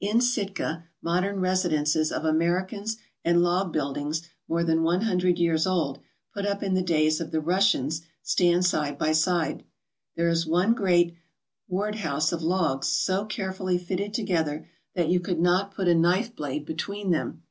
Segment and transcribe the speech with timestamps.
[0.00, 5.66] In Sitka modern residences of Americans and log build ings more than one hundred years
[5.66, 5.98] old,
[6.32, 9.64] put up in the days of the Russians, stand side by side.
[10.14, 11.16] There is one great
[11.68, 15.18] warjl 33 ALASKA OUR NORTHERN WONDERLAND house of logs so carefully fitted together that you
[15.18, 17.42] could not put a knife blade between them.